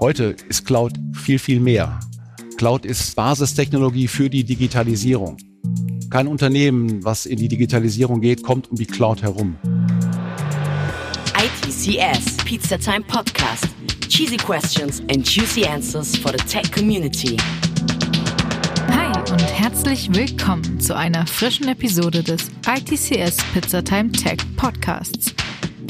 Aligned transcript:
Heute 0.00 0.34
ist 0.48 0.64
Cloud 0.64 0.94
viel, 1.12 1.38
viel 1.38 1.60
mehr. 1.60 2.00
Cloud 2.56 2.86
ist 2.86 3.14
Basistechnologie 3.16 4.08
für 4.08 4.30
die 4.30 4.44
Digitalisierung. 4.44 5.36
Kein 6.08 6.26
Unternehmen, 6.26 7.04
was 7.04 7.26
in 7.26 7.36
die 7.36 7.48
Digitalisierung 7.48 8.22
geht, 8.22 8.42
kommt 8.42 8.70
um 8.70 8.78
die 8.78 8.86
Cloud 8.86 9.20
herum. 9.20 9.56
ITCS, 11.36 12.38
Pizza 12.46 12.78
Time 12.78 13.02
Podcast. 13.02 13.68
Cheesy 14.08 14.38
questions 14.38 15.00
and 15.00 15.22
juicy 15.28 15.66
answers 15.66 16.16
for 16.16 16.32
the 16.32 16.38
tech 16.46 16.72
community. 16.72 17.36
Hi 18.88 19.18
und 19.30 19.42
herzlich 19.52 20.08
willkommen 20.14 20.80
zu 20.80 20.96
einer 20.96 21.26
frischen 21.26 21.68
Episode 21.68 22.22
des 22.22 22.50
ITCS 22.66 23.36
Pizza 23.52 23.84
Time 23.84 24.10
Tech 24.12 24.38
Podcasts. 24.56 25.34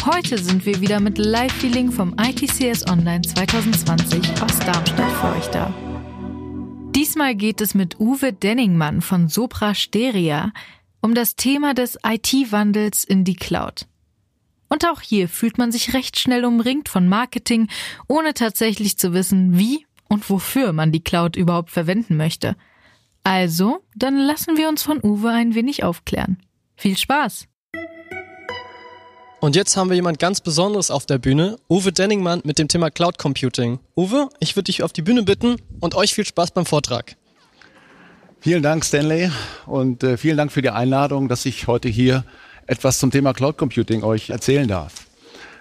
Heute 0.07 0.39
sind 0.39 0.65
wir 0.65 0.81
wieder 0.81 0.99
mit 0.99 1.19
Live-Feeling 1.19 1.93
vom 1.93 2.17
ITCS 2.19 2.89
Online 2.91 3.21
2020 3.21 4.31
aus 4.41 4.59
Darmstadt 4.61 5.13
für 5.13 5.37
euch 5.37 5.47
da. 5.49 5.75
Diesmal 6.95 7.35
geht 7.35 7.61
es 7.61 7.75
mit 7.75 8.01
Uwe 8.01 8.33
Denningmann 8.33 9.03
von 9.03 9.29
Sopra 9.29 9.75
Steria 9.75 10.53
um 11.03 11.15
das 11.15 11.37
Thema 11.37 11.75
des 11.75 11.99
IT-Wandels 12.03 13.05
in 13.05 13.25
die 13.25 13.37
Cloud. 13.37 13.87
Und 14.71 14.87
auch 14.87 15.03
hier 15.03 15.29
fühlt 15.29 15.59
man 15.59 15.71
sich 15.71 15.93
recht 15.93 16.19
schnell 16.19 16.47
umringt 16.47 16.89
von 16.89 17.07
Marketing, 17.07 17.69
ohne 18.09 18.33
tatsächlich 18.33 18.97
zu 18.97 19.13
wissen, 19.13 19.59
wie 19.59 19.87
und 20.09 20.31
wofür 20.31 20.73
man 20.73 20.93
die 20.93 21.05
Cloud 21.05 21.37
überhaupt 21.37 21.71
verwenden 21.71 22.17
möchte. 22.17 22.57
Also, 23.23 23.85
dann 23.95 24.17
lassen 24.17 24.57
wir 24.57 24.71
uns 24.71 24.83
von 24.83 24.99
Uwe 25.03 25.29
ein 25.29 25.55
wenig 25.55 25.85
aufklären. 25.85 26.39
Viel 26.75 26.97
Spaß! 26.97 27.50
Und 29.41 29.57
jetzt 29.57 29.75
haben 29.75 29.89
wir 29.89 29.97
jemand 29.97 30.19
ganz 30.19 30.43
Besonderes 30.43 30.91
auf 30.91 31.07
der 31.07 31.17
Bühne, 31.17 31.57
Uwe 31.71 31.93
Denningmann 31.93 32.43
mit 32.45 32.59
dem 32.59 32.69
Thema 32.69 32.91
Cloud 32.91 33.17
Computing. 33.17 33.79
Uwe, 33.97 34.29
ich 34.39 34.55
würde 34.55 34.65
dich 34.65 34.83
auf 34.83 34.93
die 34.93 35.01
Bühne 35.01 35.23
bitten 35.23 35.57
und 35.81 35.95
euch 35.95 36.13
viel 36.13 36.27
Spaß 36.27 36.51
beim 36.51 36.67
Vortrag. 36.67 37.17
Vielen 38.41 38.63
Dank, 38.63 38.85
Stanley, 38.85 39.31
und 39.65 40.03
äh, 40.03 40.19
vielen 40.19 40.37
Dank 40.37 40.53
für 40.53 40.61
die 40.61 40.69
Einladung, 40.69 41.29
dass 41.29 41.47
ich 41.47 41.67
heute 41.67 41.89
hier 41.89 42.25
etwas 42.67 42.99
zum 42.99 43.11
Thema 43.11 43.33
Cloud 43.33 43.57
Computing 43.57 44.03
euch 44.03 44.29
erzählen 44.29 44.69
darf. 44.69 45.07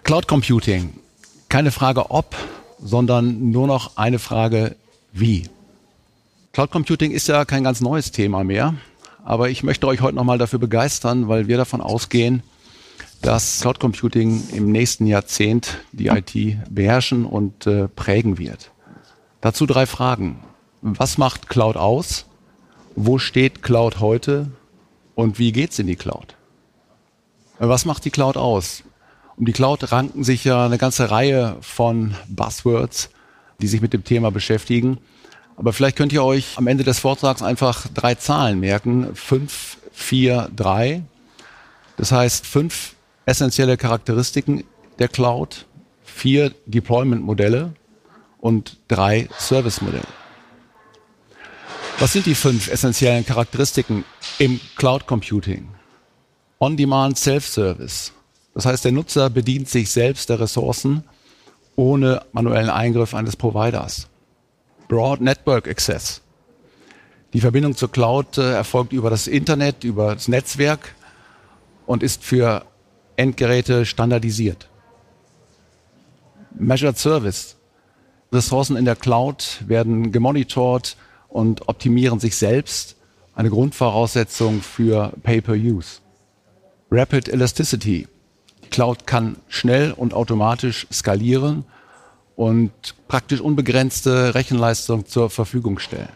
Cloud 0.04 0.28
Computing, 0.28 0.94
keine 1.48 1.72
Frage 1.72 2.12
ob, 2.12 2.36
sondern 2.84 3.50
nur 3.52 3.68
noch 3.68 3.96
eine 3.96 4.20
Frage 4.20 4.76
wie. 5.14 5.48
Cloud 6.52 6.72
Computing 6.72 7.12
ist 7.12 7.30
ja 7.30 7.46
kein 7.46 7.64
ganz 7.64 7.80
neues 7.80 8.12
Thema 8.12 8.44
mehr, 8.44 8.76
aber 9.24 9.50
ich 9.50 9.64
möchte 9.64 9.88
euch 9.88 10.02
heute 10.02 10.16
nochmal 10.16 10.38
dafür 10.38 10.60
begeistern, 10.60 11.30
weil 11.30 11.48
wir 11.48 11.56
davon 11.56 11.80
ausgehen, 11.80 12.44
dass 13.22 13.62
Cloud 13.62 13.80
Computing 13.80 14.44
im 14.54 14.72
nächsten 14.72 15.06
Jahrzehnt 15.06 15.80
die 15.92 16.08
IT 16.08 16.58
beherrschen 16.70 17.26
und 17.26 17.68
äh, 17.68 17.88
prägen 17.88 18.38
wird. 18.38 18.72
Dazu 19.42 19.66
drei 19.66 19.86
Fragen. 19.86 20.40
Was 20.82 21.18
macht 21.18 21.50
Cloud 21.50 21.76
aus? 21.76 22.26
Wo 22.96 23.18
steht 23.18 23.62
Cloud 23.62 24.00
heute? 24.00 24.52
Und 25.16 25.38
wie 25.38 25.52
geht's 25.52 25.80
in 25.80 25.88
die 25.88 25.98
Cloud? 25.98 26.36
Was 27.58 27.84
macht 27.86 28.06
die 28.06 28.10
Cloud 28.10 28.38
aus? 28.38 28.84
Um 29.36 29.46
die 29.46 29.52
Cloud 29.52 29.92
ranken 29.92 30.24
sich 30.24 30.46
ja 30.46 30.66
eine 30.66 30.78
ganze 30.78 31.12
Reihe 31.12 31.58
von 31.62 32.16
Buzzwords, 32.28 33.10
die 33.62 33.68
sich 33.68 33.82
mit 33.82 33.92
dem 33.94 34.04
Thema 34.06 34.32
beschäftigen. 34.32 34.98
Aber 35.58 35.74
vielleicht 35.74 35.98
könnt 35.98 36.14
ihr 36.14 36.24
euch 36.24 36.58
am 36.58 36.68
Ende 36.68 36.86
des 36.86 37.00
Vortrags 37.00 37.42
einfach 37.42 37.88
drei 37.94 38.16
Zahlen 38.16 38.62
merken. 38.62 39.14
Fünf, 39.14 39.78
vier, 39.92 40.50
drei. 40.56 41.04
Das 41.98 42.14
heißt, 42.14 42.46
fünf 42.46 42.96
essentielle 43.26 43.78
Charakteristiken 43.78 44.64
der 44.98 45.08
Cloud, 45.08 45.66
vier 46.04 46.54
Deployment-Modelle 46.66 47.74
und 48.40 48.78
drei 48.88 49.30
Service-Modelle. 49.38 50.08
Was 52.00 52.14
sind 52.14 52.26
die 52.26 52.36
fünf 52.36 52.70
essentiellen 52.70 53.26
Charakteristiken 53.26 54.06
im 54.38 54.60
Cloud 54.78 55.06
Computing? 55.06 55.68
On-Demand 56.60 57.18
Self-Service. 57.18 58.14
Das 58.54 58.66
heißt, 58.66 58.86
der 58.86 58.92
Nutzer 58.92 59.30
bedient 59.30 59.70
sich 59.70 59.90
selbst 59.92 60.30
der 60.30 60.40
Ressourcen 60.40 61.04
ohne 61.76 62.26
manuellen 62.32 62.70
Eingriff 62.70 63.14
eines 63.14 63.36
Providers. 63.36 64.08
Broad 64.88 65.22
Network 65.22 65.68
Access. 65.68 66.22
Die 67.34 67.42
Verbindung 67.42 67.76
zur 67.76 67.92
Cloud 67.92 68.38
äh, 68.38 68.54
erfolgt 68.54 68.92
über 68.92 69.10
das 69.10 69.28
Internet, 69.28 69.84
über 69.84 70.16
das 70.16 70.28
Netzwerk 70.28 70.96
und 71.86 72.02
ist 72.02 72.24
für 72.24 72.66
Endgeräte 73.20 73.86
standardisiert. 73.86 74.70
Measured 76.58 76.98
Service. 76.98 77.58
Ressourcen 78.32 78.78
in 78.78 78.86
der 78.86 78.96
Cloud 78.96 79.64
werden 79.68 80.12
gemonitort 80.12 80.96
und 81.28 81.68
optimieren 81.68 82.20
sich 82.20 82.38
selbst. 82.38 82.96
Eine 83.36 83.50
Grundvoraussetzung 83.50 84.62
für 84.62 85.14
Pay-per-Use. 85.24 86.00
Rapid 86.92 87.30
Elasticity. 87.30 88.08
Die 88.64 88.70
Cloud 88.70 89.06
kann 89.06 89.38
schnell 89.48 89.92
und 89.92 90.14
automatisch 90.14 90.88
skalieren 90.92 91.66
und 92.36 92.72
praktisch 93.08 93.42
unbegrenzte 93.42 94.34
Rechenleistung 94.34 95.06
zur 95.06 95.30
Verfügung 95.30 95.80
stellen. 95.80 96.10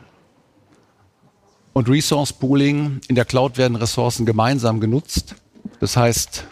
Und 1.74 1.90
Resource 1.90 2.32
Pooling. 2.32 3.02
In 3.08 3.16
der 3.16 3.26
Cloud 3.26 3.58
werden 3.58 3.76
Ressourcen 3.76 4.26
gemeinsam 4.26 4.80
genutzt. 4.80 5.36
Das 5.80 5.98
heißt, 5.98 6.46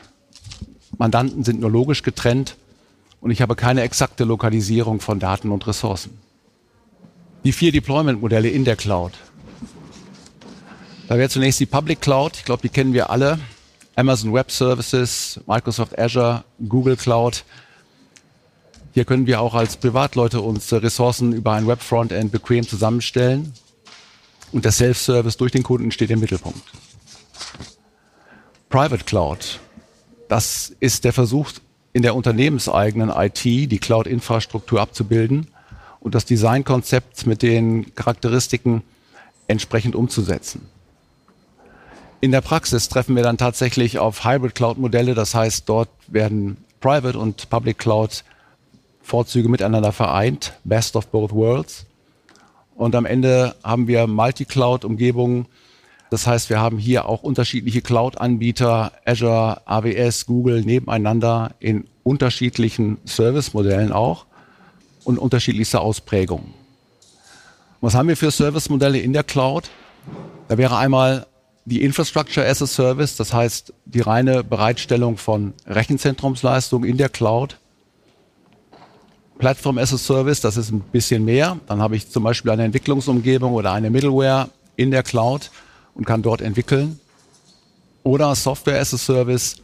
Mandanten 1.01 1.43
sind 1.43 1.59
nur 1.59 1.71
logisch 1.71 2.03
getrennt 2.03 2.57
und 3.21 3.31
ich 3.31 3.41
habe 3.41 3.55
keine 3.55 3.81
exakte 3.81 4.23
Lokalisierung 4.23 4.99
von 4.99 5.17
Daten 5.17 5.49
und 5.49 5.65
Ressourcen. 5.65 6.15
Die 7.43 7.53
vier 7.53 7.71
Deployment-Modelle 7.71 8.47
in 8.47 8.65
der 8.65 8.75
Cloud. 8.75 9.13
Da 11.07 11.17
wäre 11.17 11.27
zunächst 11.27 11.59
die 11.59 11.65
Public 11.65 12.01
Cloud. 12.01 12.37
Ich 12.37 12.45
glaube, 12.45 12.61
die 12.61 12.69
kennen 12.69 12.93
wir 12.93 13.09
alle. 13.09 13.39
Amazon 13.95 14.31
Web 14.31 14.51
Services, 14.51 15.39
Microsoft 15.47 15.97
Azure, 15.97 16.43
Google 16.69 16.97
Cloud. 16.97 17.45
Hier 18.93 19.05
können 19.05 19.25
wir 19.25 19.41
auch 19.41 19.55
als 19.55 19.77
Privatleute 19.77 20.39
uns 20.39 20.71
Ressourcen 20.71 21.33
über 21.33 21.53
ein 21.53 21.65
Web-Frontend 21.65 22.31
bequem 22.31 22.67
zusammenstellen. 22.67 23.53
Und 24.51 24.65
der 24.65 24.71
Self-Service 24.71 25.37
durch 25.37 25.51
den 25.51 25.63
Kunden 25.63 25.89
steht 25.89 26.11
im 26.11 26.19
Mittelpunkt. 26.19 26.61
Private 28.69 29.03
Cloud. 29.03 29.59
Das 30.31 30.73
ist 30.79 31.03
der 31.03 31.11
Versuch, 31.11 31.51
in 31.91 32.03
der 32.03 32.15
unternehmenseigenen 32.15 33.09
IT 33.09 33.43
die 33.43 33.79
Cloud-Infrastruktur 33.79 34.79
abzubilden 34.79 35.47
und 35.99 36.15
das 36.15 36.23
Designkonzept 36.23 37.27
mit 37.27 37.41
den 37.41 37.93
Charakteristiken 37.95 38.81
entsprechend 39.47 39.93
umzusetzen. 39.93 40.69
In 42.21 42.31
der 42.31 42.39
Praxis 42.39 42.87
treffen 42.87 43.17
wir 43.17 43.23
dann 43.23 43.37
tatsächlich 43.37 43.99
auf 43.99 44.23
Hybrid 44.23 44.55
Cloud 44.55 44.77
Modelle. 44.77 45.15
Das 45.15 45.35
heißt, 45.35 45.67
dort 45.67 45.89
werden 46.07 46.55
Private 46.79 47.19
und 47.19 47.49
Public 47.49 47.77
Cloud 47.77 48.23
Vorzüge 49.01 49.49
miteinander 49.49 49.91
vereint. 49.91 50.53
Best 50.63 50.95
of 50.95 51.07
both 51.07 51.33
worlds. 51.33 51.85
Und 52.75 52.95
am 52.95 53.05
Ende 53.05 53.53
haben 53.65 53.89
wir 53.89 54.07
Multi-Cloud 54.07 54.85
Umgebungen, 54.85 55.47
das 56.11 56.27
heißt, 56.27 56.49
wir 56.49 56.59
haben 56.59 56.77
hier 56.77 57.07
auch 57.07 57.23
unterschiedliche 57.23 57.81
Cloud-Anbieter, 57.81 58.91
Azure, 59.05 59.61
AWS, 59.65 60.25
Google 60.25 60.61
nebeneinander 60.61 61.51
in 61.61 61.85
unterschiedlichen 62.03 62.97
Service-Modellen 63.07 63.93
auch 63.93 64.25
und 65.05 65.17
unterschiedlichste 65.17 65.79
Ausprägungen. 65.79 66.53
Was 67.79 67.95
haben 67.95 68.09
wir 68.09 68.17
für 68.17 68.29
Service-Modelle 68.29 68.99
in 68.99 69.13
der 69.13 69.23
Cloud? 69.23 69.69
Da 70.49 70.57
wäre 70.57 70.75
einmal 70.75 71.27
die 71.63 71.81
Infrastructure 71.81 72.45
as 72.45 72.61
a 72.61 72.67
Service, 72.67 73.15
das 73.15 73.31
heißt 73.33 73.73
die 73.85 74.01
reine 74.01 74.43
Bereitstellung 74.43 75.15
von 75.15 75.53
Rechenzentrumsleistungen 75.65 76.89
in 76.89 76.97
der 76.97 77.07
Cloud. 77.07 77.57
Platform 79.39 79.77
as 79.77 79.93
a 79.93 79.97
Service, 79.97 80.41
das 80.41 80.57
ist 80.57 80.71
ein 80.71 80.81
bisschen 80.81 81.23
mehr. 81.23 81.57
Dann 81.67 81.81
habe 81.81 81.95
ich 81.95 82.09
zum 82.09 82.23
Beispiel 82.23 82.51
eine 82.51 82.65
Entwicklungsumgebung 82.65 83.53
oder 83.53 83.71
eine 83.71 83.89
Middleware 83.89 84.49
in 84.75 84.91
der 84.91 85.03
Cloud 85.03 85.49
und 85.93 86.05
kann 86.05 86.21
dort 86.21 86.41
entwickeln. 86.41 86.99
Oder 88.03 88.33
Software 88.35 88.79
as 88.79 88.93
a 88.93 88.97
Service, 88.97 89.57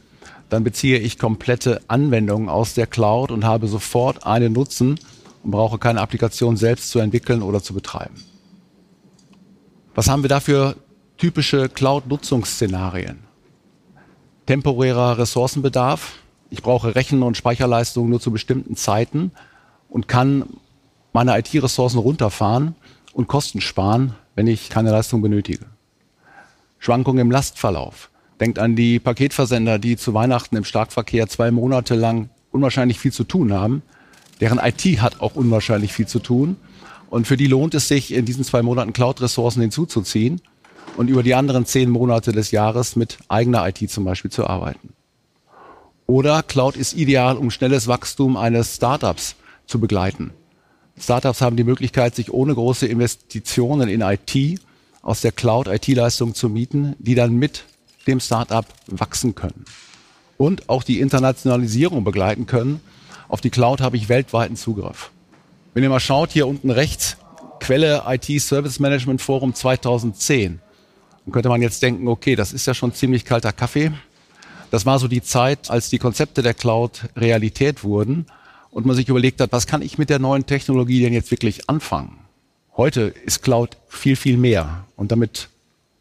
dann 0.48 0.64
beziehe 0.64 0.98
ich 0.98 1.18
komplette 1.18 1.80
Anwendungen 1.88 2.48
aus 2.48 2.74
der 2.74 2.86
Cloud 2.86 3.30
und 3.30 3.44
habe 3.44 3.68
sofort 3.68 4.24
einen 4.26 4.52
Nutzen 4.52 4.98
und 5.42 5.50
brauche 5.50 5.78
keine 5.78 6.00
Applikation 6.00 6.56
selbst 6.56 6.90
zu 6.90 6.98
entwickeln 6.98 7.42
oder 7.42 7.62
zu 7.62 7.74
betreiben. 7.74 8.22
Was 9.94 10.08
haben 10.08 10.22
wir 10.22 10.28
da 10.28 10.40
für 10.40 10.76
typische 11.16 11.68
Cloud-Nutzungsszenarien? 11.68 13.18
Temporärer 14.46 15.18
Ressourcenbedarf. 15.18 16.14
Ich 16.50 16.62
brauche 16.62 16.94
Rechen- 16.94 17.22
und 17.22 17.36
Speicherleistung 17.36 18.08
nur 18.08 18.20
zu 18.20 18.30
bestimmten 18.30 18.76
Zeiten 18.76 19.32
und 19.88 20.08
kann 20.08 20.44
meine 21.12 21.38
IT-Ressourcen 21.38 21.98
runterfahren 21.98 22.74
und 23.12 23.26
Kosten 23.26 23.60
sparen, 23.60 24.14
wenn 24.36 24.46
ich 24.46 24.70
keine 24.70 24.90
Leistung 24.90 25.20
benötige. 25.20 25.66
Schwankungen 26.78 27.20
im 27.20 27.30
Lastverlauf. 27.30 28.10
Denkt 28.40 28.58
an 28.58 28.76
die 28.76 28.98
Paketversender, 28.98 29.78
die 29.78 29.96
zu 29.96 30.14
Weihnachten 30.14 30.56
im 30.56 30.64
Starkverkehr 30.64 31.26
zwei 31.28 31.50
Monate 31.50 31.94
lang 31.94 32.30
unwahrscheinlich 32.50 32.98
viel 32.98 33.12
zu 33.12 33.24
tun 33.24 33.52
haben. 33.52 33.82
Deren 34.40 34.58
IT 34.58 34.84
hat 35.00 35.20
auch 35.20 35.34
unwahrscheinlich 35.34 35.92
viel 35.92 36.06
zu 36.06 36.20
tun. 36.20 36.56
Und 37.10 37.26
für 37.26 37.36
die 37.36 37.46
lohnt 37.46 37.74
es 37.74 37.88
sich, 37.88 38.12
in 38.12 38.24
diesen 38.24 38.44
zwei 38.44 38.62
Monaten 38.62 38.92
Cloud-Ressourcen 38.92 39.62
hinzuzuziehen 39.62 40.40
und 40.96 41.08
über 41.08 41.22
die 41.22 41.34
anderen 41.34 41.66
zehn 41.66 41.90
Monate 41.90 42.32
des 42.32 42.50
Jahres 42.50 42.96
mit 42.96 43.18
eigener 43.28 43.66
IT 43.66 43.90
zum 43.90 44.04
Beispiel 44.04 44.30
zu 44.30 44.46
arbeiten. 44.46 44.90
Oder 46.06 46.42
Cloud 46.42 46.76
ist 46.76 46.94
ideal, 46.94 47.36
um 47.36 47.50
schnelles 47.50 47.86
Wachstum 47.86 48.36
eines 48.36 48.76
Startups 48.76 49.36
zu 49.66 49.80
begleiten. 49.80 50.32
Startups 50.98 51.40
haben 51.40 51.56
die 51.56 51.64
Möglichkeit, 51.64 52.14
sich 52.14 52.32
ohne 52.32 52.54
große 52.54 52.86
Investitionen 52.86 53.88
in 53.88 54.00
IT 54.00 54.60
aus 55.02 55.20
der 55.20 55.32
Cloud 55.32 55.68
IT-Leistung 55.68 56.34
zu 56.34 56.48
mieten, 56.48 56.96
die 56.98 57.14
dann 57.14 57.36
mit 57.36 57.64
dem 58.06 58.20
Startup 58.20 58.66
wachsen 58.86 59.34
können. 59.34 59.64
Und 60.36 60.68
auch 60.68 60.82
die 60.82 61.00
Internationalisierung 61.00 62.04
begleiten 62.04 62.46
können. 62.46 62.80
Auf 63.28 63.40
die 63.40 63.50
Cloud 63.50 63.80
habe 63.80 63.96
ich 63.96 64.08
weltweiten 64.08 64.56
Zugriff. 64.56 65.10
Wenn 65.74 65.82
ihr 65.82 65.90
mal 65.90 66.00
schaut, 66.00 66.30
hier 66.30 66.46
unten 66.46 66.70
rechts, 66.70 67.16
Quelle 67.60 68.04
IT 68.06 68.40
Service 68.40 68.78
Management 68.78 69.20
Forum 69.20 69.54
2010. 69.54 70.60
Dann 71.24 71.32
könnte 71.32 71.48
man 71.48 71.60
jetzt 71.60 71.82
denken, 71.82 72.08
okay, 72.08 72.36
das 72.36 72.52
ist 72.52 72.66
ja 72.66 72.74
schon 72.74 72.94
ziemlich 72.94 73.24
kalter 73.24 73.52
Kaffee. 73.52 73.92
Das 74.70 74.86
war 74.86 74.98
so 74.98 75.08
die 75.08 75.22
Zeit, 75.22 75.70
als 75.70 75.90
die 75.90 75.98
Konzepte 75.98 76.42
der 76.42 76.54
Cloud 76.54 77.08
Realität 77.16 77.84
wurden 77.84 78.26
und 78.70 78.86
man 78.86 78.96
sich 78.96 79.08
überlegt 79.08 79.40
hat, 79.40 79.52
was 79.52 79.66
kann 79.66 79.82
ich 79.82 79.98
mit 79.98 80.10
der 80.10 80.18
neuen 80.18 80.46
Technologie 80.46 81.02
denn 81.02 81.12
jetzt 81.12 81.30
wirklich 81.30 81.68
anfangen? 81.68 82.18
Heute 82.78 83.12
ist 83.26 83.42
Cloud 83.42 83.76
viel, 83.88 84.14
viel 84.14 84.36
mehr. 84.36 84.84
Und 84.94 85.10
damit 85.10 85.48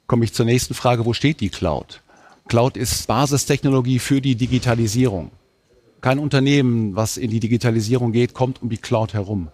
komme 0.05 0.23
ich 0.23 0.33
zur 0.33 0.45
nächsten 0.45 0.75
Frage, 0.75 1.07
wo 1.07 1.13
steht 1.13 1.41
die 1.41 1.49
Cloud? 1.49 2.03
Cloud 2.49 2.77
ist 2.77 3.07
Basistechnologie 3.07 3.97
für 3.97 4.21
die 4.21 4.35
Digitalisierung. 4.35 5.31
Kein 6.01 6.19
Unternehmen, 6.19 6.95
was 6.95 7.17
in 7.17 7.31
die 7.31 7.39
Digitalisierung 7.39 8.11
geht, 8.11 8.35
kommt 8.35 8.61
um 8.61 8.69
die 8.69 8.77
Cloud 8.77 9.15
herum. 9.15 9.47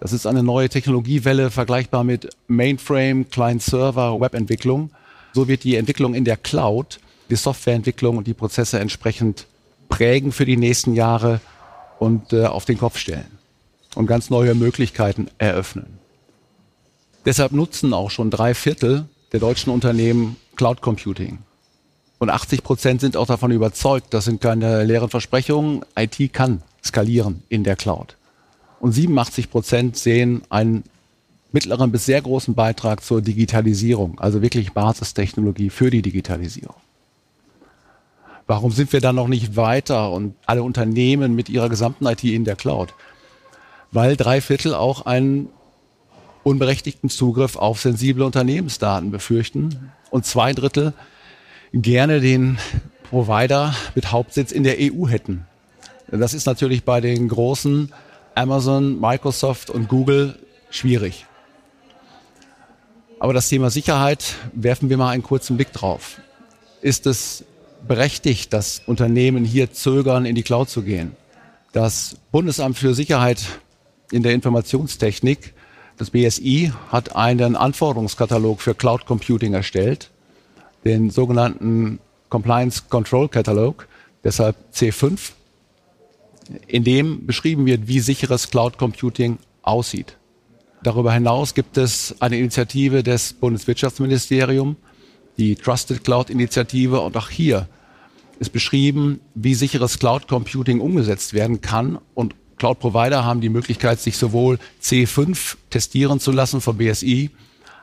Das 0.00 0.14
ist 0.14 0.26
eine 0.26 0.42
neue 0.42 0.70
Technologiewelle, 0.70 1.50
vergleichbar 1.50 2.04
mit 2.04 2.30
Mainframe, 2.48 3.28
Client-Server, 3.28 4.18
Webentwicklung. 4.18 4.88
So 5.34 5.48
wird 5.48 5.62
die 5.62 5.76
Entwicklung 5.76 6.14
in 6.14 6.24
der 6.24 6.38
Cloud, 6.38 7.00
die 7.28 7.36
Softwareentwicklung 7.36 8.16
und 8.16 8.26
die 8.26 8.32
Prozesse 8.32 8.80
entsprechend 8.80 9.46
prägen 9.90 10.32
für 10.32 10.46
die 10.46 10.56
nächsten 10.56 10.94
Jahre 10.94 11.42
und 11.98 12.32
äh, 12.32 12.46
auf 12.46 12.64
den 12.64 12.78
Kopf 12.78 12.96
stellen 12.96 13.38
und 13.94 14.06
ganz 14.06 14.30
neue 14.30 14.54
Möglichkeiten 14.54 15.28
eröffnen. 15.36 15.95
Deshalb 17.26 17.50
nutzen 17.50 17.92
auch 17.92 18.10
schon 18.10 18.30
drei 18.30 18.54
Viertel 18.54 19.04
der 19.32 19.40
deutschen 19.40 19.70
Unternehmen 19.70 20.36
Cloud 20.54 20.80
Computing. 20.80 21.38
Und 22.18 22.30
80 22.30 22.62
Prozent 22.62 23.00
sind 23.00 23.16
auch 23.16 23.26
davon 23.26 23.50
überzeugt, 23.50 24.14
das 24.14 24.24
sind 24.24 24.40
keine 24.40 24.84
leeren 24.84 25.10
Versprechungen, 25.10 25.84
IT 25.96 26.32
kann 26.32 26.62
skalieren 26.82 27.42
in 27.48 27.64
der 27.64 27.76
Cloud. 27.76 28.16
Und 28.78 28.92
87 28.92 29.50
Prozent 29.50 29.96
sehen 29.96 30.42
einen 30.50 30.84
mittleren 31.50 31.90
bis 31.90 32.06
sehr 32.06 32.22
großen 32.22 32.54
Beitrag 32.54 33.02
zur 33.02 33.20
Digitalisierung, 33.20 34.20
also 34.20 34.40
wirklich 34.40 34.72
Basistechnologie 34.72 35.70
für 35.70 35.90
die 35.90 36.02
Digitalisierung. 36.02 36.76
Warum 38.46 38.70
sind 38.70 38.92
wir 38.92 39.00
dann 39.00 39.16
noch 39.16 39.26
nicht 39.26 39.56
weiter 39.56 40.12
und 40.12 40.36
alle 40.46 40.62
Unternehmen 40.62 41.34
mit 41.34 41.48
ihrer 41.48 41.68
gesamten 41.68 42.06
IT 42.06 42.22
in 42.22 42.44
der 42.44 42.54
Cloud? 42.54 42.94
Weil 43.90 44.16
drei 44.16 44.40
Viertel 44.40 44.74
auch 44.74 45.06
einen 45.06 45.48
unberechtigten 46.46 47.10
Zugriff 47.10 47.56
auf 47.56 47.80
sensible 47.80 48.24
Unternehmensdaten 48.24 49.10
befürchten 49.10 49.90
und 50.10 50.24
zwei 50.24 50.52
Drittel 50.52 50.92
gerne 51.72 52.20
den 52.20 52.58
Provider 53.10 53.74
mit 53.96 54.12
Hauptsitz 54.12 54.52
in 54.52 54.62
der 54.62 54.76
EU 54.78 55.08
hätten. 55.08 55.44
Das 56.08 56.34
ist 56.34 56.46
natürlich 56.46 56.84
bei 56.84 57.00
den 57.00 57.26
großen 57.26 57.92
Amazon, 58.36 59.00
Microsoft 59.00 59.70
und 59.70 59.88
Google 59.88 60.38
schwierig. 60.70 61.26
Aber 63.18 63.34
das 63.34 63.48
Thema 63.48 63.70
Sicherheit 63.70 64.36
werfen 64.52 64.88
wir 64.88 64.98
mal 64.98 65.10
einen 65.10 65.24
kurzen 65.24 65.56
Blick 65.56 65.72
drauf. 65.72 66.20
Ist 66.80 67.08
es 67.08 67.44
berechtigt, 67.88 68.52
dass 68.52 68.82
Unternehmen 68.86 69.44
hier 69.44 69.72
zögern, 69.72 70.24
in 70.24 70.36
die 70.36 70.44
Cloud 70.44 70.70
zu 70.70 70.82
gehen. 70.82 71.16
Das 71.72 72.16
Bundesamt 72.30 72.78
für 72.78 72.94
Sicherheit 72.94 73.42
in 74.12 74.22
der 74.22 74.32
Informationstechnik, 74.32 75.54
das 75.96 76.10
BSI, 76.10 76.72
hat 76.90 77.16
einen 77.16 77.56
Anforderungskatalog 77.56 78.60
für 78.60 78.74
Cloud 78.74 79.06
Computing 79.06 79.54
erstellt, 79.54 80.10
den 80.84 81.10
sogenannten 81.10 81.98
Compliance 82.28 82.84
Control 82.88 83.28
Catalog, 83.28 83.88
deshalb 84.24 84.56
C5, 84.72 85.32
in 86.66 86.84
dem 86.84 87.26
beschrieben 87.26 87.66
wird, 87.66 87.88
wie 87.88 88.00
sicheres 88.00 88.50
Cloud 88.50 88.78
Computing 88.78 89.38
aussieht. 89.62 90.16
Darüber 90.82 91.12
hinaus 91.12 91.54
gibt 91.54 91.78
es 91.78 92.14
eine 92.20 92.38
Initiative 92.38 93.02
des 93.02 93.32
Bundeswirtschaftsministeriums, 93.32 94.76
die 95.38 95.56
Trusted 95.56 96.04
Cloud 96.04 96.30
Initiative 96.30 97.00
und 97.00 97.16
auch 97.16 97.28
hier 97.28 97.68
ist 98.38 98.52
beschrieben, 98.52 99.20
wie 99.34 99.54
sicheres 99.54 99.98
Cloud 99.98 100.28
Computing 100.28 100.80
umgesetzt 100.80 101.32
werden 101.34 101.60
kann 101.60 101.98
und 102.14 102.34
Cloud 102.58 102.78
Provider 102.80 103.24
haben 103.24 103.40
die 103.40 103.48
Möglichkeit, 103.48 104.00
sich 104.00 104.16
sowohl 104.16 104.58
C5 104.82 105.56
testieren 105.70 106.20
zu 106.20 106.32
lassen 106.32 106.60
vom 106.60 106.78
BSI, 106.78 107.30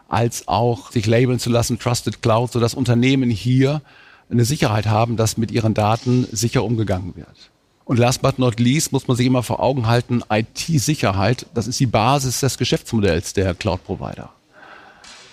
als 0.07 0.47
auch 0.47 0.91
sich 0.91 1.05
labeln 1.05 1.39
zu 1.39 1.49
lassen 1.49 1.79
Trusted 1.79 2.21
Cloud, 2.21 2.51
sodass 2.51 2.73
Unternehmen 2.73 3.29
hier 3.29 3.81
eine 4.29 4.45
Sicherheit 4.45 4.87
haben, 4.87 5.17
dass 5.17 5.37
mit 5.37 5.51
ihren 5.51 5.73
Daten 5.73 6.27
sicher 6.31 6.63
umgegangen 6.63 7.15
wird. 7.15 7.51
Und 7.85 7.97
last 7.97 8.21
but 8.21 8.39
not 8.39 8.59
least 8.59 8.91
muss 8.91 9.07
man 9.07 9.17
sich 9.17 9.27
immer 9.27 9.43
vor 9.43 9.59
Augen 9.59 9.87
halten, 9.87 10.23
IT-Sicherheit, 10.29 11.45
das 11.53 11.67
ist 11.67 11.79
die 11.79 11.85
Basis 11.85 12.39
des 12.39 12.57
Geschäftsmodells 12.57 13.33
der 13.33 13.53
Cloud-Provider. 13.53 14.29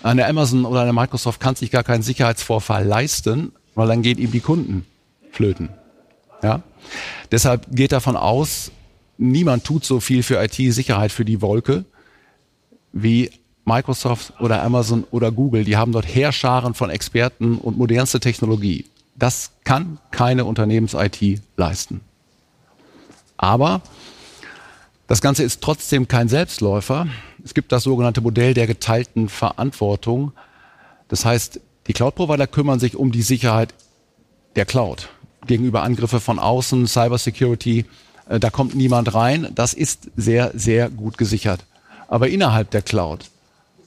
Eine 0.03 0.25
Amazon 0.27 0.65
oder 0.65 0.81
eine 0.81 0.93
Microsoft 0.93 1.39
kann 1.39 1.55
sich 1.55 1.71
gar 1.71 1.83
keinen 1.83 2.01
Sicherheitsvorfall 2.01 2.85
leisten, 2.85 3.53
weil 3.75 3.87
dann 3.87 4.01
gehen 4.01 4.17
ihm 4.17 4.31
die 4.31 4.39
Kunden 4.39 4.85
flöten. 5.31 5.69
Ja? 6.43 6.61
Deshalb 7.31 7.67
geht 7.71 7.91
davon 7.91 8.17
aus, 8.17 8.71
niemand 9.17 9.63
tut 9.63 9.85
so 9.85 9.99
viel 9.99 10.23
für 10.23 10.43
IT-Sicherheit 10.43 11.11
für 11.11 11.25
die 11.25 11.41
Wolke 11.41 11.85
wie 12.93 13.31
Microsoft 13.65 14.33
oder 14.39 14.63
Amazon 14.63 15.05
oder 15.11 15.31
Google. 15.31 15.63
Die 15.63 15.77
haben 15.77 15.91
dort 15.91 16.05
Heerscharen 16.05 16.73
von 16.73 16.89
Experten 16.89 17.57
und 17.57 17.77
modernste 17.77 18.19
Technologie. 18.19 18.85
Das 19.15 19.51
kann 19.63 19.99
keine 20.09 20.45
Unternehmens-IT 20.45 21.41
leisten. 21.57 22.01
Aber 23.37 23.81
das 25.07 25.21
Ganze 25.21 25.43
ist 25.43 25.61
trotzdem 25.61 26.07
kein 26.07 26.29
Selbstläufer. 26.29 27.07
Es 27.43 27.53
gibt 27.53 27.71
das 27.71 27.83
sogenannte 27.83 28.21
Modell 28.21 28.53
der 28.53 28.67
geteilten 28.67 29.29
Verantwortung. 29.29 30.31
Das 31.07 31.25
heißt, 31.25 31.59
die 31.87 31.93
Cloud-Provider 31.93 32.47
kümmern 32.47 32.79
sich 32.79 32.95
um 32.95 33.11
die 33.11 33.21
Sicherheit 33.21 33.73
der 34.55 34.65
Cloud 34.65 35.09
gegenüber 35.47 35.81
Angriffe 35.81 36.19
von 36.19 36.39
außen, 36.39 36.87
Cybersecurity, 36.87 37.79
äh, 37.79 37.83
da 38.27 38.49
kommt 38.49 38.75
niemand 38.75 39.13
rein. 39.13 39.49
Das 39.55 39.73
ist 39.73 40.09
sehr, 40.15 40.51
sehr 40.53 40.89
gut 40.89 41.17
gesichert. 41.17 41.65
Aber 42.07 42.29
innerhalb 42.29 42.71
der 42.71 42.81
Cloud 42.81 43.29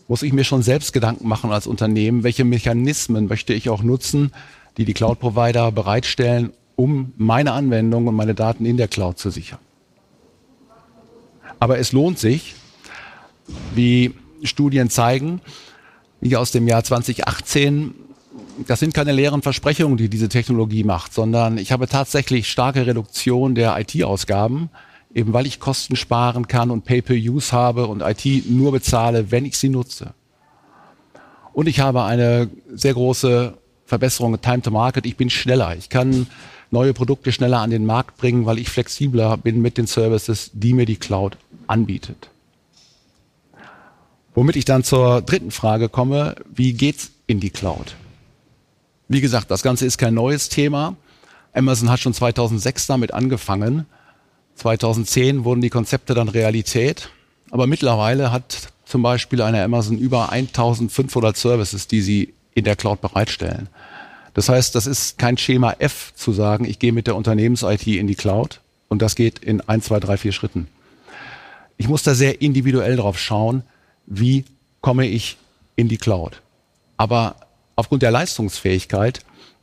muss 0.09 0.23
ich 0.23 0.33
mir 0.33 0.45
schon 0.45 0.62
selbst 0.62 0.93
Gedanken 0.93 1.29
machen 1.29 1.50
als 1.50 1.67
Unternehmen, 1.67 2.25
welche 2.25 2.45
Mechanismen 2.45 3.26
möchte 3.26 3.55
ich 3.55 3.69
auch 3.69 3.83
nutzen, 3.83 4.33
die 4.76 4.85
die 4.85 4.95
Cloud-Provider 4.95 5.73
bereitstellen, 5.73 6.53
um 6.76 7.12
meine 7.17 7.53
Anwendungen 7.53 8.09
und 8.09 8.17
meine 8.17 8.35
Daten 8.35 8.67
in 8.67 8.76
der 8.76 8.88
Cloud 8.88 9.19
zu 9.19 9.31
sichern. 9.31 9.61
Aber 11.61 11.79
es 11.79 11.93
lohnt 11.93 12.19
sich, 12.19 12.55
wie 13.75 14.14
Studien 14.43 14.91
zeigen, 14.91 15.41
wie 16.21 16.37
aus 16.37 16.50
dem 16.50 16.67
Jahr 16.67 16.85
2018 16.85 17.95
das 18.67 18.81
sind 18.81 18.95
keine 18.95 19.12
leeren 19.12 19.43
Versprechungen, 19.43 19.97
die 19.97 20.09
diese 20.09 20.29
Technologie 20.29 20.85
macht, 20.85 21.12
sondern 21.12 21.59
ich 21.59 21.73
habe 21.73 21.88
tatsächlich 21.88 22.49
starke 22.49 22.87
Reduktion 22.87 23.55
der 23.55 23.79
IT-Ausgaben, 23.79 24.71
eben 25.14 25.33
weil 25.33 25.47
ich 25.47 25.61
Kosten 25.61 25.97
sparen 25.97 26.49
kann 26.49 26.71
und 26.71 26.85
Pay-per-Use 26.85 27.53
habe 27.53 27.87
und 27.87 28.03
IT 28.03 28.50
nur 28.50 28.73
bezahle, 28.73 29.31
wenn 29.31 29.45
ich 29.45 29.59
sie 29.59 29.69
nutze. 29.69 30.14
Und 31.53 31.69
ich 31.69 31.81
habe 31.81 32.03
eine 32.03 32.50
sehr 32.73 32.95
große 32.95 33.57
Verbesserung 33.87 34.41
Time 34.41 34.62
to 34.62 34.71
Market. 34.71 35.07
Ich 35.07 35.17
bin 35.17 35.31
schneller. 35.31 35.76
Ich 35.76 35.88
kann 35.88 36.26
neue 36.71 36.93
Produkte 36.95 37.31
schneller 37.31 37.61
an 37.61 37.71
den 37.71 37.87
Markt 37.87 38.17
bringen, 38.17 38.47
weil 38.47 38.59
ich 38.59 38.69
flexibler 38.69 39.37
bin 39.37 39.62
mit 39.62 39.79
den 39.79 39.87
Services, 39.87 40.50
die 40.53 40.73
mir 40.73 40.87
die 40.87 40.97
Cloud 40.97 41.37
anbietet. 41.69 42.31
Womit 44.35 44.57
ich 44.57 44.64
dann 44.64 44.83
zur 44.83 45.23
dritten 45.23 45.53
Frage 45.53 45.88
komme, 45.88 46.35
wie 46.53 46.73
geht's 46.73 47.12
in 47.29 47.38
die 47.38 47.50
Cloud? 47.50 47.95
Wie 49.09 49.21
gesagt, 49.21 49.51
das 49.51 49.63
Ganze 49.63 49.87
ist 49.87 49.99
kein 49.99 50.15
neues 50.15 50.49
Thema. 50.49 50.97
Amazon 51.53 51.91
hat 51.91 52.01
schon 52.01 52.15
2006 52.15 52.87
damit 52.87 53.13
angefangen. 53.15 53.87
2010 54.57 55.45
wurden 55.45 55.61
die 55.61 55.71
Konzepte 55.71 56.15
dann 56.15 56.29
Realität. 56.29 57.11
Aber 57.51 57.67
mittlerweile 57.67 58.33
hat 58.33 58.69
zum 58.85 59.03
Beispiel 59.03 59.43
eine 59.43 59.63
Amazon 59.63 59.99
über 59.99 60.31
1500 60.31 61.37
Services, 61.37 61.87
die 61.87 62.01
sie 62.01 62.35
in 62.55 62.65
der 62.65 62.77
Cloud 62.77 63.01
bereitstellen. 63.01 63.69
Das 64.35 64.49
heißt, 64.49 64.75
das 64.75 64.87
ist 64.87 65.19
kein 65.19 65.39
Schema 65.39 65.77
F 65.79 66.13
zu 66.15 66.33
sagen, 66.33 66.65
ich 66.65 66.79
gehe 66.79 66.93
mit 66.93 67.07
der 67.07 67.17
Unternehmens-IT 67.17 67.87
in 67.87 68.07
die 68.07 68.17
Cloud 68.17 68.61
und 68.89 69.01
das 69.01 69.15
geht 69.15 69.39
in 69.39 69.61
ein, 69.61 69.81
zwei, 69.81 70.01
drei, 70.01 70.17
vier 70.17 70.33
Schritten. 70.33 70.69
Ich 71.77 71.89
muss 71.89 72.03
da 72.03 72.15
sehr 72.15 72.41
individuell 72.41 72.97
drauf 72.97 73.19
schauen, 73.19 73.63
wie 74.07 74.45
komme 74.81 75.07
ich 75.07 75.37
in 75.77 75.89
die 75.89 75.97
Cloud. 75.97 76.41
Aber 76.97 77.37
aufgrund 77.76 78.02
der 78.02 78.11
Leistungsfähigkeit 78.11 79.21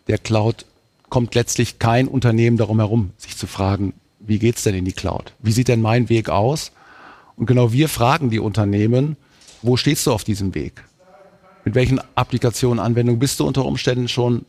der 0.08 0.18
Cloud 0.18 0.65
kommt 1.10 1.36
letztlich 1.36 1.80
kein 1.80 2.08
Unternehmen 2.08 2.58
darum 2.58 2.80
herum, 2.80 3.12
sich 3.18 3.38
zu 3.38 3.48
fragen, 3.48 3.94
wie 4.20 4.39
geht's 4.39 4.63
denn 4.63 4.75
in 4.75 4.86
die 4.86 4.94
Cloud? 4.94 5.34
Wie 5.39 5.51
sieht 5.51 5.68
denn 5.68 5.82
mein 5.82 6.10
Weg 6.10 6.30
aus? 6.30 6.72
Und 7.36 7.48
genau 7.48 7.72
wir 7.72 7.89
fragen 7.89 8.30
die 8.30 8.39
Unternehmen, 8.39 9.18
wo 9.62 9.77
stehst 9.77 10.06
du 10.06 10.12
auf 10.12 10.24
diesem 10.24 10.56
Weg? 10.56 10.84
Mit 11.65 11.75
welchen 11.75 12.00
Applikationen, 12.15 12.80
Anwendungen 12.80 13.20
bist 13.20 13.39
du 13.39 13.48
unter 13.48 13.65
Umständen 13.65 14.08
schon 14.08 14.46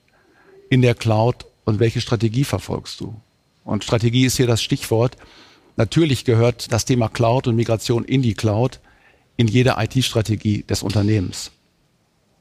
in 0.71 0.83
der 0.83 0.95
Cloud 0.95 1.47
und 1.65 1.81
welche 1.81 2.01
Strategie 2.01 2.45
verfolgst 2.45 3.01
du? 3.01 3.15
Und 3.65 3.85
Strategie 3.85 4.25
ist 4.25 4.37
hier 4.37 4.47
das 4.47 4.63
Stichwort. 4.63 5.17
Natürlich 5.77 6.25
gehört 6.25 6.73
das 6.73 6.85
Thema 6.85 7.09
Cloud 7.09 7.47
und 7.47 7.57
Migration 7.57 8.05
in 8.05 8.23
die 8.23 8.35
Cloud 8.35 8.81
in 9.37 9.49
jede 9.49 9.77
IT-Strategie 9.79 10.63
des 10.63 10.83
Unternehmens. 10.83 11.51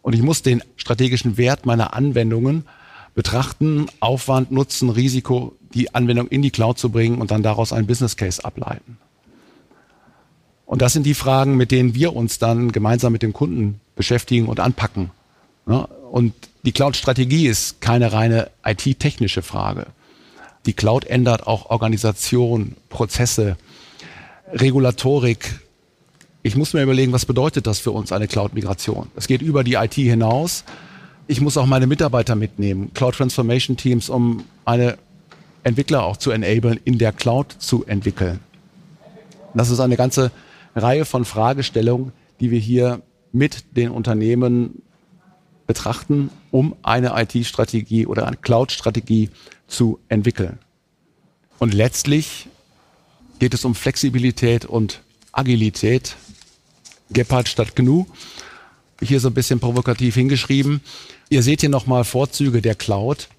Und 0.01 0.13
ich 0.13 0.21
muss 0.21 0.41
den 0.41 0.63
strategischen 0.77 1.37
Wert 1.37 1.65
meiner 1.65 1.93
Anwendungen 1.93 2.65
betrachten, 3.13 3.87
Aufwand, 3.99 4.51
Nutzen, 4.51 4.89
Risiko, 4.89 5.55
die 5.73 5.93
Anwendung 5.93 6.27
in 6.27 6.41
die 6.41 6.51
Cloud 6.51 6.77
zu 6.77 6.89
bringen 6.89 7.19
und 7.19 7.31
dann 7.31 7.43
daraus 7.43 7.73
einen 7.73 7.87
Business 7.87 8.15
Case 8.15 8.43
ableiten. 8.43 8.97
Und 10.65 10.81
das 10.81 10.93
sind 10.93 11.05
die 11.05 11.13
Fragen, 11.13 11.57
mit 11.57 11.71
denen 11.71 11.95
wir 11.95 12.15
uns 12.15 12.39
dann 12.39 12.71
gemeinsam 12.71 13.11
mit 13.11 13.21
dem 13.21 13.33
Kunden 13.33 13.81
beschäftigen 13.95 14.47
und 14.47 14.59
anpacken. 14.59 15.11
Und 15.65 16.33
die 16.63 16.71
Cloud-Strategie 16.71 17.47
ist 17.47 17.81
keine 17.81 18.13
reine 18.13 18.49
IT-technische 18.65 19.41
Frage. 19.41 19.87
Die 20.65 20.73
Cloud 20.73 21.05
ändert 21.05 21.47
auch 21.47 21.69
Organisation, 21.69 22.77
Prozesse, 22.89 23.57
Regulatorik. 24.53 25.59
Ich 26.43 26.55
muss 26.55 26.73
mir 26.73 26.81
überlegen, 26.81 27.11
was 27.11 27.25
bedeutet 27.25 27.67
das 27.67 27.79
für 27.79 27.91
uns, 27.91 28.11
eine 28.11 28.27
Cloud-Migration? 28.27 29.09
Es 29.15 29.27
geht 29.27 29.41
über 29.41 29.63
die 29.63 29.75
IT 29.75 29.93
hinaus. 29.93 30.63
Ich 31.27 31.39
muss 31.39 31.55
auch 31.55 31.67
meine 31.67 31.85
Mitarbeiter 31.85 32.35
mitnehmen, 32.35 32.91
Cloud 32.93 33.15
Transformation 33.15 33.77
Teams, 33.77 34.09
um 34.09 34.43
eine 34.65 34.97
Entwickler 35.63 36.03
auch 36.03 36.17
zu 36.17 36.31
enablen, 36.31 36.79
in 36.83 36.97
der 36.97 37.11
Cloud 37.11 37.55
zu 37.59 37.85
entwickeln. 37.85 38.39
Das 39.53 39.69
ist 39.69 39.79
eine 39.79 39.97
ganze 39.97 40.31
Reihe 40.75 41.05
von 41.05 41.25
Fragestellungen, 41.25 42.11
die 42.39 42.49
wir 42.51 42.59
hier 42.59 43.01
mit 43.31 43.77
den 43.77 43.91
Unternehmen 43.91 44.81
betrachten, 45.67 46.31
um 46.49 46.75
eine 46.81 47.13
IT-Strategie 47.15 48.07
oder 48.07 48.27
eine 48.27 48.37
Cloud-Strategie 48.37 49.29
zu 49.67 49.99
entwickeln. 50.09 50.59
Und 51.59 51.73
letztlich 51.73 52.47
geht 53.39 53.53
es 53.53 53.63
um 53.63 53.75
Flexibilität 53.75 54.65
und 54.65 55.01
Agilität. 55.31 56.15
Gepard 57.11 57.47
statt 57.47 57.75
GNU. 57.75 58.05
Hier 59.01 59.19
so 59.19 59.29
ein 59.29 59.33
bisschen 59.33 59.59
provokativ 59.59 60.15
hingeschrieben. 60.15 60.81
Ihr 61.29 61.43
seht 61.43 61.61
hier 61.61 61.69
nochmal 61.69 62.03
Vorzüge 62.03 62.61
der 62.61 62.75
Cloud. 62.75 63.29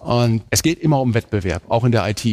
Und 0.00 0.42
es 0.50 0.62
geht 0.62 0.80
immer 0.80 1.00
um 1.00 1.14
Wettbewerb, 1.14 1.62
auch 1.68 1.84
in 1.84 1.92
der 1.92 2.08
IT. 2.08 2.24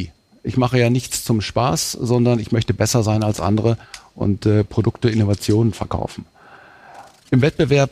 Ich 0.43 0.57
mache 0.57 0.79
ja 0.79 0.89
nichts 0.89 1.23
zum 1.23 1.41
Spaß, 1.41 1.91
sondern 1.93 2.39
ich 2.39 2.51
möchte 2.51 2.73
besser 2.73 3.03
sein 3.03 3.23
als 3.23 3.39
andere 3.39 3.77
und 4.15 4.45
äh, 4.45 4.63
Produkte, 4.63 5.09
Innovationen 5.09 5.73
verkaufen. 5.73 6.25
Im 7.31 7.41
Wettbewerb 7.41 7.91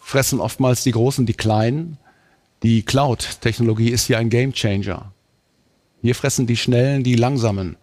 fressen 0.00 0.40
oftmals 0.40 0.82
die 0.82 0.92
Großen 0.92 1.26
die 1.26 1.34
Kleinen. 1.34 1.98
Die 2.62 2.82
Cloud-Technologie 2.82 3.90
ist 3.90 4.06
hier 4.06 4.18
ein 4.18 4.30
Gamechanger. 4.30 5.12
Hier 6.00 6.14
fressen 6.14 6.46
die 6.46 6.56
Schnellen 6.56 7.04
die 7.04 7.16
Langsamen. 7.16 7.76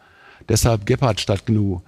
Deshalb 0.50 0.85
Gepard 0.85 1.19
statt 1.21 1.45
GNU. 1.45 1.81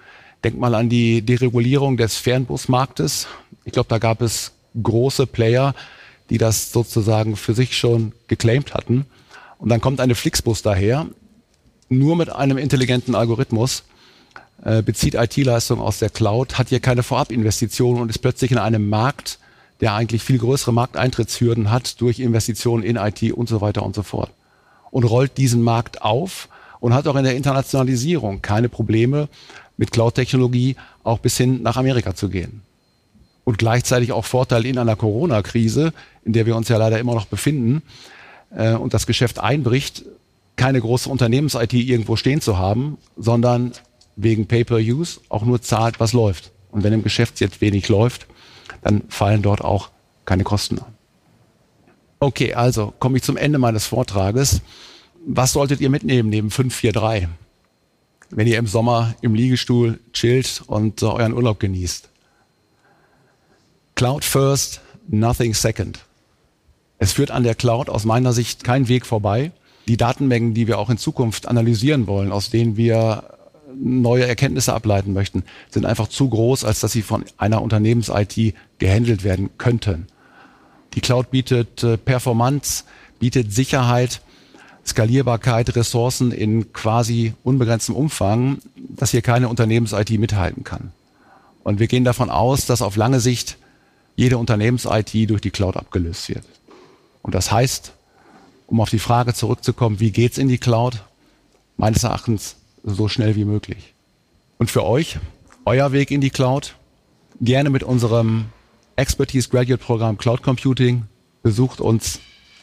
Denk 0.44 0.58
mal 0.58 0.76
an 0.76 0.90
die 0.90 1.22
Deregulierung 1.22 1.98
des 1.98 2.18
Fernbusmarktes. 2.18 3.28
Ich 3.66 3.74
glaube, 3.74 3.90
da 3.90 3.98
gab 3.98 4.22
es 4.22 4.52
große 4.82 5.26
Player, 5.28 5.74
die 6.30 6.38
das 6.38 6.72
sozusagen 6.72 7.36
für 7.36 7.54
sich 7.54 7.78
schon 7.78 8.12
geclaimed 8.28 8.74
hatten. 8.74 9.06
Und 9.58 9.70
dann 9.70 9.82
kommt 9.82 10.00
eine 10.00 10.16
Flixbus 10.16 10.62
daher, 10.62 11.08
nur 11.90 12.16
mit 12.16 12.30
einem 12.30 12.58
intelligenten 12.58 13.16
Algorithmus, 13.16 13.84
äh, 14.64 14.82
bezieht 14.82 15.16
IT-Leistung 15.16 15.80
aus 15.80 16.00
der 16.00 16.10
Cloud, 16.10 16.58
hat 16.58 16.70
hier 16.70 16.80
keine 16.80 17.04
Vorabinvestitionen 17.04 18.02
und 18.02 18.10
ist 18.10 18.20
plötzlich 18.20 18.52
in 18.52 18.58
einem 18.58 18.90
Markt, 18.90 19.40
der 19.82 19.94
eigentlich 19.94 20.24
viel 20.24 20.40
größere 20.40 20.74
Markteintrittshürden 20.74 21.72
hat 21.72 22.02
durch 22.02 22.20
Investitionen 22.20 22.84
in 22.84 22.96
IT 22.96 23.32
und 23.32 23.48
so 23.48 23.62
weiter 23.62 23.84
und 23.84 23.96
so 23.96 24.04
fort. 24.04 24.32
Und 24.90 25.04
rollt 25.04 25.38
diesen 25.38 25.62
Markt 25.62 26.02
auf 26.02 26.50
und 26.80 26.94
hat 26.94 27.08
auch 27.08 27.16
in 27.16 27.24
der 27.24 27.36
Internationalisierung 27.36 28.42
keine 28.42 28.70
Probleme 28.70 29.30
mit 29.78 29.92
Cloud-Technologie 29.92 30.76
auch 31.04 31.20
bis 31.20 31.38
hin 31.38 31.62
nach 31.62 31.78
Amerika 31.78 32.16
zu 32.16 32.30
gehen. 32.30 32.62
Und 33.44 33.58
gleichzeitig 33.58 34.12
auch 34.12 34.26
Vorteil 34.26 34.66
in 34.66 34.78
einer 34.78 34.96
Corona-Krise, 34.96 35.94
in 36.26 36.34
der 36.34 36.46
wir 36.46 36.56
uns 36.56 36.68
ja 36.68 36.78
leider 36.78 37.00
immer 37.00 37.16
noch 37.16 37.28
befinden, 37.28 37.82
äh, 38.52 38.74
und 38.74 38.94
das 38.94 39.08
Geschäft 39.08 39.40
einbricht, 39.40 40.04
keine 40.56 40.82
große 40.82 41.10
Unternehmens-IT 41.10 41.74
irgendwo 41.74 42.16
stehen 42.16 42.42
zu 42.42 42.58
haben, 42.58 42.98
sondern 43.16 43.72
wegen 44.16 44.48
Pay-per-Use 44.48 45.22
auch 45.30 45.46
nur 45.46 45.62
zahlt, 45.62 46.00
was 46.00 46.14
läuft. 46.14 46.52
Und 46.72 46.84
wenn 46.84 46.94
im 46.94 47.04
Geschäft 47.04 47.40
jetzt 47.40 47.62
wenig 47.62 47.88
läuft, 47.88 48.28
dann 48.82 49.04
fallen 49.08 49.42
dort 49.42 49.62
auch 49.62 49.90
keine 50.26 50.44
Kosten 50.44 50.80
an. 50.80 50.94
Okay, 52.20 52.56
also 52.56 52.94
komme 53.00 53.18
ich 53.18 53.24
zum 53.24 53.38
Ende 53.38 53.60
meines 53.60 53.86
Vortrages. 53.86 54.62
Was 55.26 55.54
solltet 55.54 55.82
ihr 55.82 55.90
mitnehmen 55.90 56.30
neben 56.30 56.50
543, 56.50 57.30
wenn 58.30 58.48
ihr 58.48 58.58
im 58.58 58.68
Sommer 58.68 59.16
im 59.22 59.36
Liegestuhl 59.36 60.00
chillt 60.14 60.64
und 60.68 61.02
äh, 61.02 61.06
euren 61.06 61.34
Urlaub 61.34 61.60
genießt? 61.60 62.10
Cloud 63.96 64.24
first, 64.24 64.82
nothing 65.08 65.54
second. 65.54 66.00
Es 67.00 67.14
führt 67.14 67.32
an 67.32 67.44
der 67.44 67.56
Cloud 67.56 67.90
aus 67.90 68.06
meiner 68.06 68.34
Sicht 68.34 68.64
kein 68.64 68.88
Weg 68.88 69.06
vorbei. 69.06 69.52
Die 69.88 69.98
Datenmengen, 69.98 70.54
die 70.54 70.68
wir 70.68 70.80
auch 70.80 70.90
in 70.90 70.98
Zukunft 70.98 71.48
analysieren 71.48 72.08
wollen, 72.08 72.32
aus 72.32 72.50
denen 72.50 72.76
wir 72.76 73.24
neue 73.76 74.28
Erkenntnisse 74.28 74.74
ableiten 74.74 75.14
möchten, 75.14 75.44
sind 75.70 75.86
einfach 75.86 76.08
zu 76.08 76.30
groß, 76.30 76.64
als 76.64 76.80
dass 76.80 76.92
sie 76.92 77.02
von 77.02 77.26
einer 77.38 77.62
Unternehmens-IT 77.62 78.54
gehandelt 78.80 79.24
werden 79.24 79.50
könnten. 79.58 80.08
Die 80.94 81.02
Cloud 81.02 81.32
bietet 81.32 81.84
äh, 81.84 81.98
Performance, 81.98 82.84
bietet 83.20 83.54
Sicherheit, 83.54 84.22
Skalierbarkeit, 84.88 85.76
Ressourcen 85.76 86.32
in 86.32 86.72
quasi 86.74 87.34
unbegrenztem 87.44 87.96
Umfang, 87.96 88.60
dass 88.76 89.12
hier 89.12 89.22
keine 89.22 89.50
Unternehmens-IT 89.50 90.12
mithalten 90.12 90.64
kann. 90.64 90.92
Und 91.64 91.80
wir 91.80 91.88
gehen 91.88 92.06
davon 92.06 92.30
aus, 92.30 92.66
dass 92.66 92.82
auf 92.82 92.96
lange 92.96 93.20
Sicht 93.20 93.58
jede 94.16 94.38
Unternehmens-IT 94.38 95.30
durch 95.30 95.42
die 95.42 95.52
Cloud 95.52 95.76
abgelöst 95.76 96.30
wird. 96.30 96.46
Und 97.22 97.36
das 97.36 97.52
heißt, 97.52 97.92
um 98.68 98.80
auf 98.80 98.90
die 98.90 99.00
Frage 99.00 99.34
zurückzukommen, 99.34 100.00
wie 100.00 100.12
geht's 100.12 100.38
in 100.38 100.48
die 100.48 100.58
Cloud? 100.58 101.04
Meines 101.76 102.04
Erachtens 102.04 102.56
so 102.84 103.08
schnell 103.08 103.36
wie 103.36 103.46
möglich. 103.46 103.94
Und 104.58 104.72
für 104.72 104.86
euch, 104.86 105.20
euer 105.66 105.92
Weg 105.92 106.10
in 106.12 106.22
die 106.22 106.30
Cloud, 106.30 106.76
gerne 107.42 107.70
mit 107.70 107.84
unserem 107.84 108.46
Expertise 108.96 109.50
Graduate 109.50 109.84
Programm 109.84 110.18
Cloud 110.18 110.42
Computing, 110.42 111.04
besucht 111.44 111.82
uns 111.82 112.20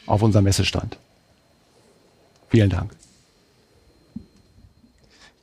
auf 0.06 0.22
unserem 0.22 0.44
Messestand. 0.44 0.98
Vielen 2.50 2.70
Dank. 2.70 2.94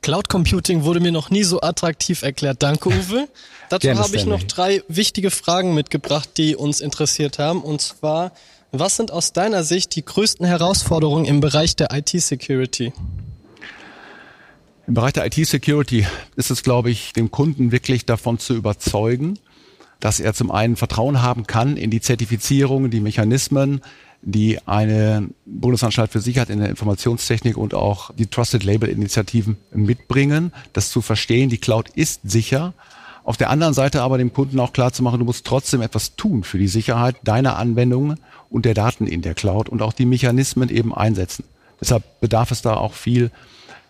Cloud 0.02 0.28
Computing 0.28 0.82
wurde 0.82 0.98
mir 0.98 1.12
noch 1.12 1.30
nie 1.30 1.44
so 1.44 1.60
attraktiv 1.60 2.22
erklärt. 2.22 2.62
Danke, 2.62 2.88
Uwe. 2.90 3.28
Dazu 3.70 3.88
habe 3.94 4.16
ich 4.16 4.26
noch 4.26 4.42
drei 4.42 4.82
wichtige 4.88 5.30
Fragen 5.30 5.74
mitgebracht, 5.74 6.30
die 6.36 6.56
uns 6.56 6.80
interessiert 6.80 7.38
haben. 7.38 7.62
Und 7.62 7.80
zwar, 7.80 8.32
was 8.70 8.96
sind 8.96 9.10
aus 9.12 9.32
deiner 9.32 9.64
Sicht 9.64 9.94
die 9.94 10.04
größten 10.04 10.44
Herausforderungen 10.44 11.24
im 11.24 11.40
Bereich 11.40 11.76
der 11.76 11.88
IT-Security? 11.92 12.92
Im 14.86 14.94
Bereich 14.94 15.12
der 15.12 15.24
IT-Security 15.26 16.06
ist 16.36 16.50
es, 16.50 16.62
glaube 16.62 16.90
ich, 16.90 17.12
dem 17.12 17.30
Kunden 17.30 17.70
wirklich 17.70 18.04
davon 18.04 18.38
zu 18.38 18.54
überzeugen, 18.54 19.38
dass 20.00 20.18
er 20.18 20.34
zum 20.34 20.50
einen 20.50 20.76
Vertrauen 20.76 21.22
haben 21.22 21.46
kann 21.46 21.76
in 21.76 21.90
die 21.90 22.00
Zertifizierung, 22.00 22.90
die 22.90 23.00
Mechanismen, 23.00 23.80
die 24.22 24.58
eine 24.66 25.28
Bundesanstalt 25.44 26.10
für 26.10 26.20
Sicherheit 26.20 26.50
in 26.50 26.60
der 26.60 26.68
Informationstechnik 26.68 27.56
und 27.56 27.74
auch 27.74 28.12
die 28.14 28.26
Trusted 28.26 28.64
Label 28.64 28.88
Initiativen 28.88 29.56
mitbringen, 29.72 30.52
das 30.72 30.90
zu 30.90 31.02
verstehen, 31.02 31.50
die 31.50 31.58
Cloud 31.58 31.88
ist 31.90 32.20
sicher. 32.24 32.72
Auf 33.24 33.36
der 33.36 33.50
anderen 33.50 33.74
Seite 33.74 34.02
aber 34.02 34.18
dem 34.18 34.32
Kunden 34.32 34.58
auch 34.58 34.72
klar 34.72 34.92
zu 34.92 35.02
machen, 35.02 35.18
du 35.18 35.24
musst 35.24 35.46
trotzdem 35.46 35.82
etwas 35.82 36.16
tun 36.16 36.44
für 36.44 36.58
die 36.58 36.68
Sicherheit 36.68 37.16
deiner 37.24 37.56
Anwendungen 37.56 38.18
und 38.50 38.64
der 38.64 38.74
Daten 38.74 39.06
in 39.06 39.22
der 39.22 39.34
Cloud 39.34 39.68
und 39.68 39.82
auch 39.82 39.92
die 39.92 40.06
Mechanismen 40.06 40.68
eben 40.68 40.94
einsetzen. 40.94 41.44
Deshalb 41.80 42.20
bedarf 42.20 42.50
es 42.50 42.62
da 42.62 42.76
auch 42.76 42.94
viel 42.94 43.30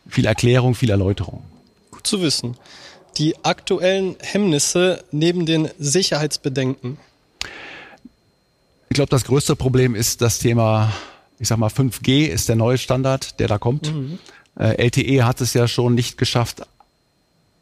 viel 0.09 0.27
Erklärung, 0.27 0.75
viel 0.75 0.91
Erläuterung. 0.91 1.43
Gut 1.91 2.07
zu 2.07 2.23
wissen. 2.23 2.57
Die 3.19 3.37
aktuellen 3.45 4.17
Hemmnisse 4.21 5.05
neben 5.11 5.47
den 5.47 5.69
Sicherheitsbedenken. 5.79 6.99
Ich 8.93 8.97
glaube, 8.97 9.09
das 9.09 9.25
größte 9.25 9.57
Problem 9.57 9.95
ist 9.95 10.21
das 10.21 10.39
Thema, 10.39 10.93
ich 11.39 11.49
sag 11.49 11.57
mal, 11.57 11.71
5G 11.71 12.27
ist 12.27 12.51
der 12.51 12.57
neue 12.57 12.77
Standard, 12.77 13.41
der 13.41 13.49
da 13.49 13.57
kommt. 13.57 13.91
Mhm. 13.91 14.19
Äh, 14.55 14.85
LTE 14.85 15.25
hat 15.25 15.41
es 15.41 15.55
ja 15.55 15.67
schon 15.67 15.95
nicht 15.95 16.19
geschafft, 16.19 16.61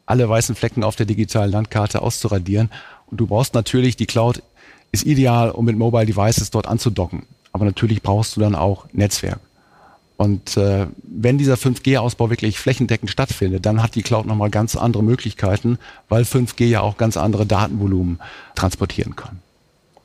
alle 0.05 0.27
weißen 0.27 0.55
Flecken 0.55 0.83
auf 0.83 0.97
der 0.97 1.05
digitalen 1.05 1.49
Landkarte 1.49 2.01
auszuradieren. 2.01 2.69
Und 3.09 3.21
du 3.21 3.27
brauchst 3.27 3.53
natürlich, 3.53 3.95
die 3.95 4.07
Cloud 4.07 4.43
ist 4.91 5.05
ideal, 5.05 5.51
um 5.51 5.63
mit 5.63 5.77
Mobile 5.77 6.05
Devices 6.05 6.51
dort 6.51 6.67
anzudocken. 6.67 7.23
Aber 7.53 7.63
natürlich 7.63 8.01
brauchst 8.01 8.35
du 8.35 8.41
dann 8.41 8.53
auch 8.53 8.87
Netzwerk. 8.91 9.39
Und 10.17 10.57
äh, 10.57 10.87
wenn 11.01 11.37
dieser 11.37 11.55
5G-Ausbau 11.55 12.29
wirklich 12.29 12.59
flächendeckend 12.59 13.09
stattfindet, 13.09 13.65
dann 13.65 13.81
hat 13.81 13.95
die 13.95 14.03
Cloud 14.03 14.25
nochmal 14.25 14.49
ganz 14.49 14.75
andere 14.75 15.01
Möglichkeiten, 15.01 15.79
weil 16.09 16.23
5G 16.23 16.65
ja 16.65 16.81
auch 16.81 16.97
ganz 16.97 17.15
andere 17.15 17.45
Datenvolumen 17.45 18.19
transportieren 18.53 19.15
kann. 19.15 19.39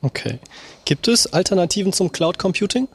Okay. 0.02 0.38
Gibt 0.86 1.08
es 1.08 1.26
Alternativen 1.26 1.92
zum 1.92 2.12
Cloud 2.12 2.38
Computing? 2.38 2.86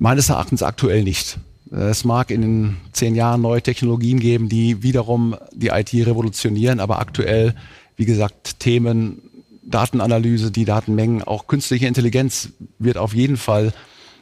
Meines 0.00 0.28
Erachtens 0.28 0.64
aktuell 0.64 1.04
nicht. 1.04 1.38
Es 1.70 2.04
mag 2.04 2.32
in 2.32 2.42
den 2.42 2.76
zehn 2.92 3.14
Jahren 3.14 3.42
neue 3.42 3.62
Technologien 3.62 4.18
geben, 4.18 4.48
die 4.48 4.82
wiederum 4.82 5.36
die 5.52 5.68
IT 5.68 5.94
revolutionieren, 5.94 6.80
aber 6.80 6.98
aktuell, 6.98 7.54
wie 7.96 8.06
gesagt, 8.06 8.58
Themen, 8.58 9.22
Datenanalyse, 9.62 10.50
die 10.50 10.64
Datenmengen, 10.64 11.22
auch 11.22 11.46
künstliche 11.46 11.86
Intelligenz 11.86 12.48
wird 12.80 12.98
auf 12.98 13.14
jeden 13.14 13.36
Fall 13.36 13.72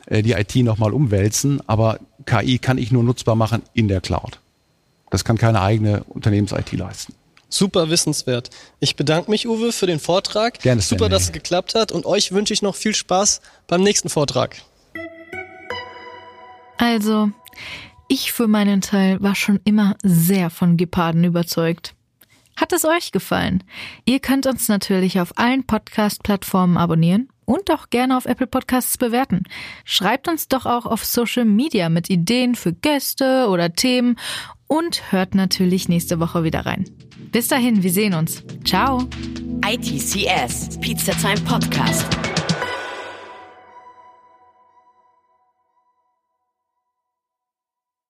äh, 0.04 0.22
die 0.22 0.32
IT 0.32 0.56
nochmal 0.56 0.92
umwälzen, 0.92 1.62
aber 1.66 2.00
KI 2.26 2.58
kann 2.58 2.76
ich 2.76 2.92
nur 2.92 3.02
nutzbar 3.02 3.36
machen 3.36 3.62
in 3.72 3.88
der 3.88 4.02
Cloud. 4.02 4.40
Das 5.08 5.24
kann 5.24 5.38
keine 5.38 5.62
eigene 5.62 6.04
Unternehmens-IT 6.04 6.72
leisten. 6.72 7.14
Super 7.48 7.90
wissenswert. 7.90 8.50
Ich 8.80 8.96
bedanke 8.96 9.30
mich, 9.30 9.46
Uwe, 9.46 9.72
für 9.72 9.86
den 9.86 10.00
Vortrag. 10.00 10.60
Gerne, 10.60 10.82
Super, 10.82 11.08
dass 11.08 11.24
es 11.24 11.32
geklappt 11.32 11.74
hat 11.74 11.92
und 11.92 12.06
euch 12.06 12.32
wünsche 12.32 12.52
ich 12.52 12.62
noch 12.62 12.74
viel 12.74 12.94
Spaß 12.94 13.40
beim 13.66 13.82
nächsten 13.82 14.08
Vortrag. 14.08 14.56
Also, 16.78 17.30
ich 18.08 18.32
für 18.32 18.48
meinen 18.48 18.80
Teil 18.80 19.22
war 19.22 19.34
schon 19.34 19.60
immer 19.64 19.96
sehr 20.02 20.50
von 20.50 20.76
Geparden 20.76 21.24
überzeugt. 21.24 21.94
Hat 22.56 22.72
es 22.72 22.84
euch 22.84 23.12
gefallen? 23.12 23.62
Ihr 24.06 24.18
könnt 24.18 24.46
uns 24.46 24.68
natürlich 24.68 25.20
auf 25.20 25.36
allen 25.36 25.66
Podcast-Plattformen 25.66 26.78
abonnieren 26.78 27.28
und 27.44 27.70
auch 27.70 27.90
gerne 27.90 28.16
auf 28.16 28.24
Apple 28.24 28.46
Podcasts 28.46 28.96
bewerten. 28.96 29.44
Schreibt 29.84 30.26
uns 30.26 30.48
doch 30.48 30.64
auch 30.64 30.86
auf 30.86 31.04
Social 31.04 31.44
Media 31.44 31.88
mit 31.90 32.08
Ideen 32.08 32.54
für 32.54 32.72
Gäste 32.72 33.48
oder 33.48 33.72
Themen 33.72 34.16
und 34.66 35.12
hört 35.12 35.34
natürlich 35.34 35.88
nächste 35.88 36.18
Woche 36.18 36.44
wieder 36.44 36.64
rein. 36.64 36.84
Bis 37.32 37.48
dahin, 37.48 37.82
wir 37.82 37.90
sehen 37.90 38.14
uns. 38.14 38.42
Ciao. 38.64 39.08
ITCS, 39.64 40.78
Pizza 40.80 41.12
Time 41.12 41.40
Podcast. 41.44 42.06